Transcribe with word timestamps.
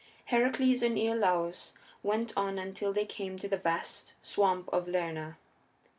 Heracles 0.25 0.81
and 0.81 0.97
Iolaus 0.97 1.73
went 2.01 2.35
on 2.35 2.57
until 2.57 2.91
they 2.91 3.05
came 3.05 3.37
to 3.37 3.47
the 3.47 3.55
vast 3.55 4.13
swamp 4.19 4.67
of 4.73 4.87
Lerna. 4.87 5.37